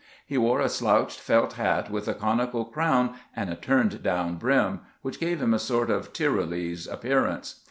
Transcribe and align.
He 0.25 0.35
wore 0.35 0.61
a 0.61 0.67
slouched 0.67 1.19
felt 1.19 1.53
hat 1.53 1.91
with 1.91 2.07
a 2.07 2.15
conical 2.15 2.65
crown 2.65 3.17
and 3.35 3.51
a 3.51 3.55
turned 3.55 4.01
down 4.01 4.39
rim, 4.39 4.79
which 5.03 5.19
gave 5.19 5.39
him 5.39 5.53
a 5.53 5.59
sort 5.59 5.91
of 5.91 6.11
Tyrolese 6.11 6.87
appear 6.87 7.25
ance. 7.27 7.59